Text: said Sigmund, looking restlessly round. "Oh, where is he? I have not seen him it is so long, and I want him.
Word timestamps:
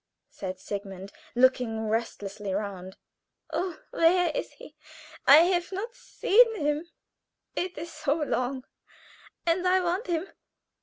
said 0.31 0.59
Sigmund, 0.59 1.11
looking 1.35 1.87
restlessly 1.87 2.53
round. 2.55 2.97
"Oh, 3.53 3.77
where 3.91 4.31
is 4.33 4.53
he? 4.53 4.75
I 5.27 5.43
have 5.43 5.71
not 5.71 5.93
seen 5.93 6.55
him 6.59 6.87
it 7.55 7.77
is 7.77 7.93
so 7.93 8.15
long, 8.15 8.65
and 9.45 9.67
I 9.67 9.79
want 9.79 10.07
him. 10.07 10.25